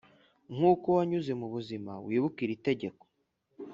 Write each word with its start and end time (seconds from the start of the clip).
nkuko 0.53 0.87
wanyuze 0.97 1.31
mubuzima 1.41 1.91
wibuke 2.07 2.39
iri 2.45 2.55
tegeko 2.67 3.03